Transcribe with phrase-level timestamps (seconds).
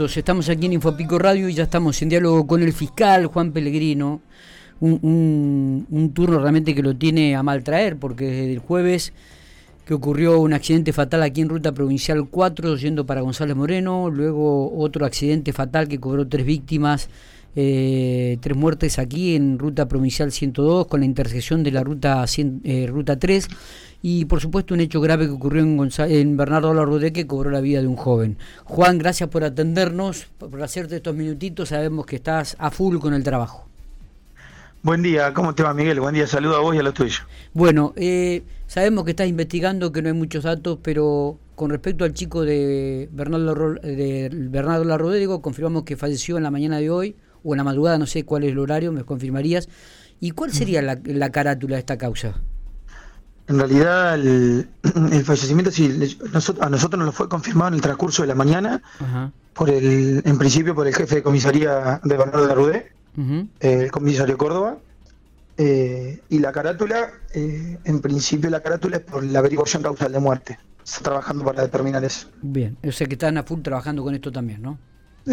[0.00, 4.20] Estamos aquí en Infopico Radio y ya estamos en diálogo con el fiscal Juan Pellegrino.
[4.78, 9.12] Un, un, turno realmente que lo tiene a mal traer, porque desde el jueves
[9.84, 14.72] que ocurrió un accidente fatal aquí en Ruta Provincial 4, yendo para González Moreno, luego
[14.78, 17.08] otro accidente fatal que cobró tres víctimas,
[17.56, 22.24] eh, tres muertes aquí en Ruta Provincial 102, con la intersección de la Ruta,
[22.62, 23.48] eh, ruta 3
[24.02, 27.60] y por supuesto un hecho grave que ocurrió en, en Bernardo Larrodé que cobró la
[27.60, 28.38] vida de un joven.
[28.64, 33.24] Juan, gracias por atendernos, por hacerte estos minutitos, sabemos que estás a full con el
[33.24, 33.66] trabajo.
[34.80, 35.98] Buen día, ¿cómo te va Miguel?
[35.98, 37.22] Buen día, saludo a vos y a los tuyos.
[37.52, 42.14] Bueno, eh, sabemos que estás investigando, que no hay muchos datos, pero con respecto al
[42.14, 47.58] chico de Bernardo, de Bernardo confirmamos que falleció en la mañana de hoy, o en
[47.58, 49.68] la madrugada, no sé cuál es el horario, me confirmarías.
[50.20, 52.40] ¿Y cuál sería la, la carátula de esta causa?
[53.48, 54.68] En realidad, el,
[55.24, 56.16] fallecimiento sí,
[56.60, 58.82] a nosotros nos lo fue confirmado en el transcurso de la mañana,
[59.54, 62.92] por el, en principio por el jefe de comisaría de Bernardo de Rudé,
[63.60, 64.78] el comisario Córdoba,
[65.56, 70.20] eh, y la carátula, eh, en principio la carátula es por la averiguación causal de
[70.20, 70.58] muerte.
[70.84, 72.28] Está trabajando para determinar eso.
[72.40, 74.78] Bien, o sea que están a full trabajando con esto también, ¿no?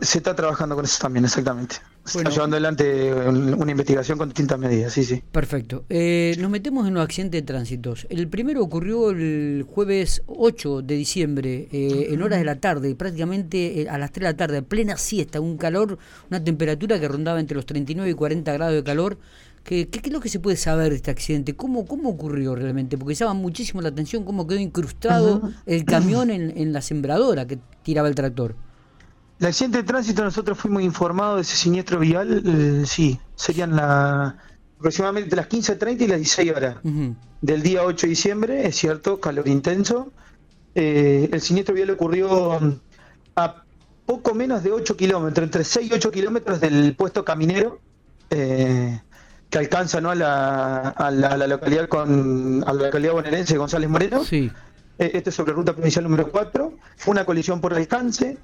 [0.00, 1.76] Se está trabajando con eso también, exactamente.
[2.04, 5.22] Se está llevando adelante una investigación con distintas medidas, sí, sí.
[5.32, 5.84] Perfecto.
[5.88, 7.94] Eh, nos metemos en los accidentes de tránsito.
[8.08, 13.82] El primero ocurrió el jueves 8 de diciembre, eh, en horas de la tarde, prácticamente
[13.82, 15.98] eh, a las 3 de la tarde, plena siesta, un calor,
[16.30, 19.18] una temperatura que rondaba entre los 39 y 40 grados de calor.
[19.64, 21.56] ¿Qué, qué, es lo que se puede saber de este accidente?
[21.56, 22.96] ¿Cómo, cómo ocurrió realmente?
[22.96, 27.58] Porque llama muchísimo la atención cómo quedó incrustado el camión en, en la sembradora que
[27.82, 28.54] tiraba el tractor.
[29.38, 34.38] El accidente de tránsito nosotros fuimos informados de ese siniestro vial, eh, sí, serían la,
[34.78, 36.76] aproximadamente las 15.30 y las 16 horas
[37.42, 40.10] del día 8 de diciembre, es cierto, calor intenso.
[40.74, 42.58] Eh, el siniestro vial ocurrió
[43.36, 43.64] a
[44.06, 47.80] poco menos de 8 kilómetros, entre 6 y 8 kilómetros del puesto caminero,
[48.30, 49.00] eh,
[49.50, 50.10] que alcanza ¿no?
[50.10, 54.24] a, la, a, la, localidad con a la localidad bonaerense González Moreno.
[54.24, 54.50] Sí.
[54.96, 56.72] este es sobre ruta provincial número 4.
[56.96, 58.38] Fue una colisión por alcance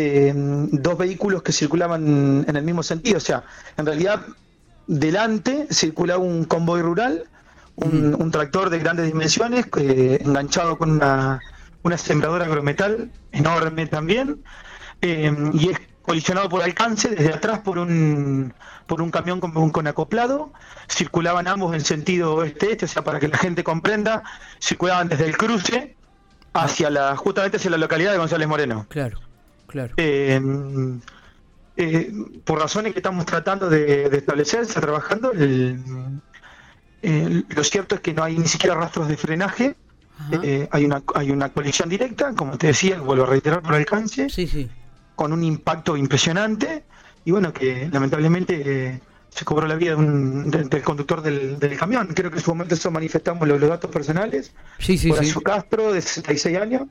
[0.00, 3.16] eh, dos vehículos que circulaban en el mismo sentido.
[3.16, 3.42] O sea,
[3.76, 4.24] en realidad,
[4.86, 7.24] delante circulaba un convoy rural,
[7.74, 11.40] un, tractor de grandes dimensiones, eh, enganchado con una,
[11.82, 14.40] una sembradora agrometal enorme también,
[15.02, 18.54] eh, y es colisionado por alcance desde atrás por un
[18.86, 20.52] por un camión con, con acoplado.
[20.88, 24.22] Circulaban ambos en sentido oeste-este o sea para que la gente comprenda
[24.60, 25.96] circulaban desde el cruce
[26.54, 28.86] hacia la justamente hacia la localidad de González Moreno.
[28.88, 29.27] Claro
[29.68, 29.94] Claro.
[29.98, 30.40] Eh,
[31.76, 32.12] eh,
[32.44, 35.32] por razones que estamos tratando de, establecer, está trabajando,
[37.02, 39.76] lo cierto es que no hay ni siquiera rastros de frenaje,
[40.42, 44.28] eh, hay, una, hay una colisión directa, como te decía, vuelvo a reiterar por alcance,
[44.30, 44.68] sí, sí.
[45.14, 46.84] con un impacto impresionante
[47.24, 52.08] y bueno, que lamentablemente se cobró la vida del conductor del, camión.
[52.08, 54.52] Creo que en su momento eso manifestamos los, datos personales.
[54.78, 55.34] Sí, sí, por sí.
[55.44, 56.82] Castro, de 66 años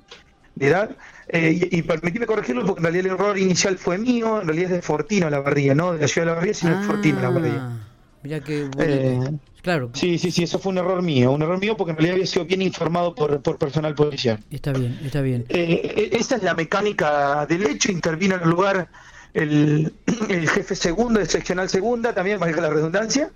[0.57, 0.97] de edad.
[1.29, 4.77] Eh, y, y corregirlo porque en realidad el error inicial fue mío, en realidad es
[4.77, 7.29] de Fortino la barría, no de la ciudad de la barría, sino de Fortino la
[7.29, 7.57] barría.
[7.57, 7.87] Ah,
[8.23, 9.19] mira que eh,
[9.61, 9.89] claro.
[9.93, 12.27] Sí, sí, sí, eso fue un error mío, un error mío porque en realidad había
[12.27, 14.39] sido bien informado por, por personal policial.
[14.49, 15.45] Está bien, está bien.
[15.49, 18.87] Eh, esa es la mecánica del hecho, intervino en el lugar
[19.33, 19.93] el,
[20.29, 23.31] el jefe segundo de seccional segunda, también valga la redundancia,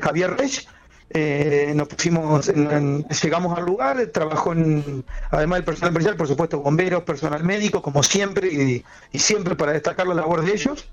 [0.00, 0.66] Javier Reyes
[1.14, 7.02] eh, nos pusimos, llegamos al lugar, trabajó en, además del personal policial, por supuesto, bomberos,
[7.02, 8.84] personal médico, como siempre, y,
[9.18, 10.88] siempre para destacar la labor de ellos,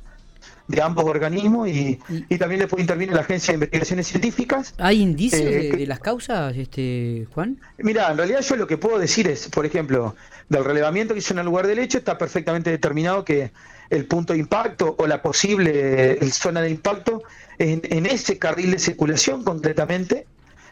[0.69, 1.99] de ambos organismos, y,
[2.37, 4.75] también después interviene la Agencia de Investigaciones Científicas.
[4.77, 7.59] ¿Hay indicios eh, de, las causas, este Juan?
[7.79, 10.15] Mira, en realidad yo lo que puedo decir es, por ejemplo,
[10.47, 13.51] del relevamiento que hizo en el lugar del hecho, está perfectamente determinado que
[13.89, 17.23] el punto de impacto o la posible zona de impacto
[17.57, 20.27] en, ese carril de circulación concretamente,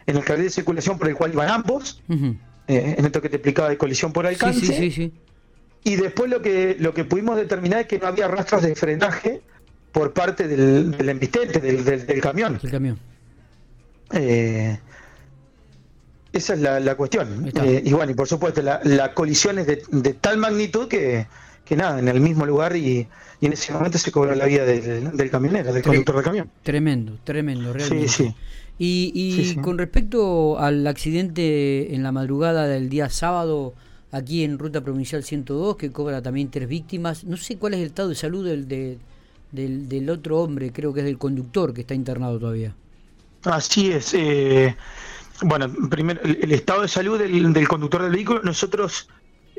[0.06, 3.38] en el carril de circulación por el cual iban ambos, eh, en esto que te
[3.38, 4.60] explicaba de colisión por alcance.
[4.60, 5.14] Sí, sí, sí,
[5.84, 9.42] y después lo que, lo que pudimos determinar es que no había rastros de frenaje
[9.92, 12.60] por parte del, del embistente, del, del, camión.
[12.62, 13.00] El camión.
[14.12, 14.78] Eh,
[16.34, 17.52] esa es la, cuestión.
[17.56, 21.26] Eh, y bueno, y por supuesto, la, la colisión es de, de tal magnitud que,
[21.68, 23.08] que nada, en el mismo lugar y,
[23.40, 26.50] en ese momento se cobra la vida del, camionero, del conductor del camión.
[26.64, 28.08] Tremendo, tremendo, realmente.
[28.08, 28.36] Sí, sí.
[28.80, 33.74] Y, y con respecto al accidente en la madrugada del día sábado,
[34.12, 37.88] aquí en Ruta Provincial 102, que cobra también tres víctimas, no sé cuál es el
[37.88, 39.00] estado de salud del,
[39.58, 42.74] del, del otro hombre, creo que es del conductor que está internado todavía.
[43.44, 44.14] Así es.
[44.14, 44.76] Eh,
[45.42, 49.10] bueno, primero, el, estado de salud del, del conductor del vehículo, nosotros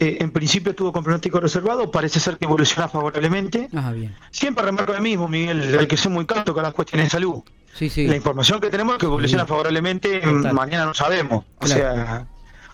[0.01, 3.69] eh, en principio estuvo con pronóstico reservado, parece ser que evoluciona favorablemente.
[3.75, 4.15] Ah, bien.
[4.31, 7.43] Siempre remarco lo mismo, Miguel, el que soy muy casto con las cuestiones de salud.
[7.75, 8.07] Sí, sí.
[8.07, 11.45] La información que tenemos es que evoluciona favorablemente, mañana no sabemos.
[11.59, 12.27] O sea,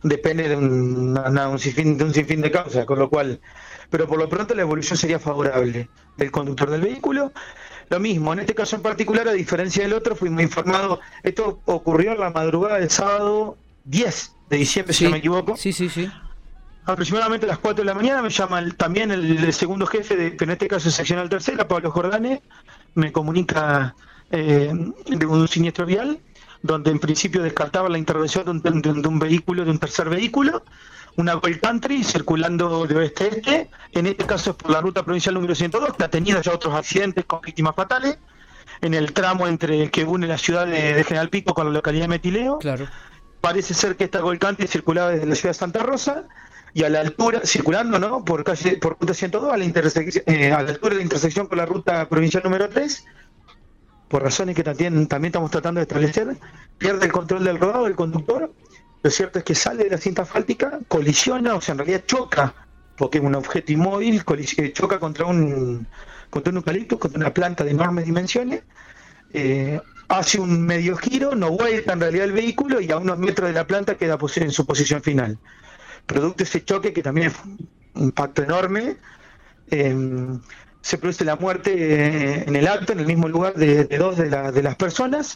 [0.03, 3.41] depende de un, un, sinfín, de un sinfín de causas, con lo cual,
[3.91, 7.33] pero por lo pronto la evolución sería favorable del conductor del vehículo.
[7.91, 12.13] Lo mismo, en este caso en particular, a diferencia del otro, fuimos informados, esto ocurrió
[12.13, 15.57] en la madrugada del sábado 10 de diciembre, si no me equivoco.
[15.57, 16.11] Sí, sí, sí.
[16.87, 20.51] Aproximadamente a las 4 de la mañana me llama también el, segundo jefe, de, en
[20.51, 22.43] este caso seccional tercera, Pablo Jordane,
[22.95, 23.95] me comunica
[24.31, 24.73] eh,
[25.07, 26.19] de un siniestro vial,
[26.63, 30.63] donde en principio descartaba la intervención de un, de un vehículo, de un tercer vehículo,
[31.17, 35.05] una Gold Country circulando de oeste a este, en este caso es por la ruta
[35.05, 38.19] provincial número 102, que ha tenido ya otros accidentes con víctimas fatales,
[38.81, 42.09] en el tramo entre que une la ciudad de, General Pico con la localidad de
[42.09, 42.59] Metileo.
[42.59, 42.87] Claro.
[43.41, 46.25] Parece ser que esta Gold Country circulaba desde la ciudad de Santa Rosa
[46.73, 48.25] y a la altura, circulando, ¿no?
[48.25, 51.59] Por calle, por ruta 102, a la, eh, a la altura de la intersección con
[51.59, 53.05] la ruta provincial número 3,
[54.09, 56.37] por razones que también, también estamos tratando de establecer,
[56.79, 58.53] pierde el control del rodado del conductor
[59.05, 62.55] lo cierto es que sale de la cinta asfáltica, colisiona, o sea, en realidad choca,
[62.97, 64.25] porque es un objeto inmóvil,
[64.57, 65.87] eh, choca contra un,
[66.31, 68.63] contra un eucalipto, contra una planta de enormes dimensiones,
[69.35, 69.79] eh,
[70.09, 73.55] hace un medio giro, no vuelta en realidad el vehículo y a unos metros de
[73.55, 75.39] la planta queda en su posición final.
[76.07, 78.97] Producto ese choque, que también es un impacto enorme,
[79.71, 79.95] eh,
[80.85, 84.29] se produce la muerte eh, en el acto, en el mismo lugar, de, dos de,
[84.29, 85.35] de, las personas.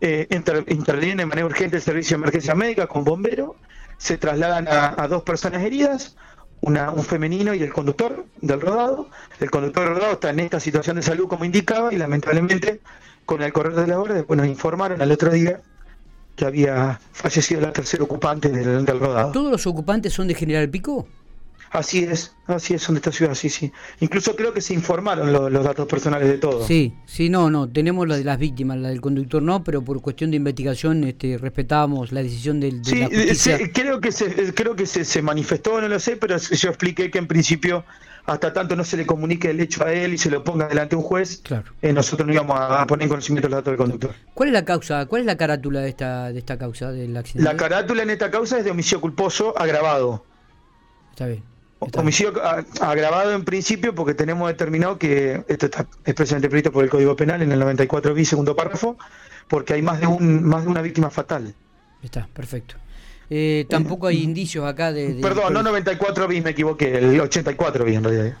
[0.00, 0.28] Eh,
[0.68, 3.56] interviene de manera urgente el servicio de emergencia médica con bombero.
[3.98, 6.14] Se trasladan a, dos personas heridas,
[6.60, 9.10] una, un femenino y el conductor del rodado.
[9.40, 12.80] El conductor del rodado está en esta situación de salud como indicaba y lamentablemente
[13.24, 15.62] con el correr de la hora después nos informaron al otro día
[16.36, 19.32] que había fallecido la tercera ocupante del, del rodado.
[19.32, 21.08] ¿Todos los ocupantes son de General Pico?
[21.70, 23.72] Así es, así es, son de esta ciudad, sí, sí.
[24.00, 26.66] Incluso creo que se informaron los datos personales de todos.
[26.66, 30.00] Sí, sí, no, no, tenemos la de las víctimas, la del conductor no, pero por
[30.00, 33.58] cuestión de investigación este, respetamos la decisión del, de la justicia.
[33.58, 37.10] Sí, creo que, se, creo que se, se manifestó, no lo sé, pero yo expliqué
[37.10, 37.84] que en principio
[38.26, 40.96] hasta tanto no se le comunique el hecho a él y se lo ponga delante
[40.96, 41.72] de un juez, claro.
[41.80, 44.14] Eh, nosotros no íbamos a poner en conocimiento los datos del conductor.
[44.34, 45.06] ¿Cuál es la causa?
[45.06, 47.48] ¿Cuál es la carátula de esta, de esta causa del accidente?
[47.48, 50.24] La carátula en esta causa es de homicidio culposo agravado.
[51.12, 51.55] Está bien.
[51.78, 52.32] Homicidio
[52.80, 57.42] agravado en principio porque tenemos determinado que esto está expresamente previsto por el Código Penal
[57.42, 58.96] en el 94 bis segundo párrafo
[59.46, 61.54] porque hay más de un más de una víctima fatal.
[62.02, 62.76] Está, perfecto.
[63.28, 65.18] Eh, tampoco hay indicios acá de...
[65.20, 68.36] Perdón, no 94 bis, me equivoqué, el 84 bis en realidad.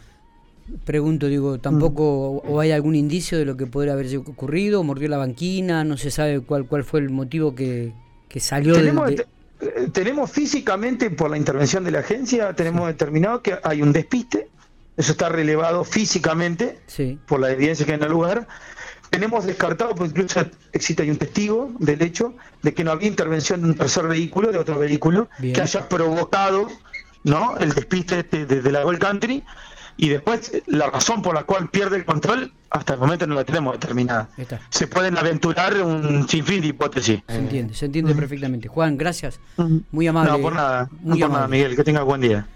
[0.84, 5.16] Pregunto, digo, tampoco o hay algún indicio de lo que podría haber ocurrido, mordió la
[5.16, 7.92] banquina, no se sabe cuál cuál fue el motivo que,
[8.28, 9.26] que salió de eh,
[9.92, 14.48] tenemos físicamente, por la intervención de la agencia, tenemos determinado que hay un despiste,
[14.96, 16.78] eso está relevado físicamente
[17.26, 18.46] por la evidencia que hay en el lugar.
[19.10, 23.68] Tenemos descartado, porque incluso existe un testigo del hecho, de que no había intervención de
[23.68, 26.68] un tercer vehículo, de otro vehículo, que haya provocado
[27.24, 27.56] ¿no?
[27.58, 29.44] el despiste de, de la Gold Country
[29.96, 33.44] y después la razón por la cual pierde el control hasta el momento no la
[33.44, 34.28] tenemos determinada.
[34.70, 37.22] Se pueden aventurar un sinfín de hipótesis.
[37.26, 38.68] Se entiende, se entiende perfectamente.
[38.68, 39.40] Juan, gracias.
[39.90, 40.32] Muy amable.
[40.32, 40.88] No, por nada.
[41.00, 41.76] Muy no por nada, Miguel.
[41.76, 42.46] Que tenga buen día.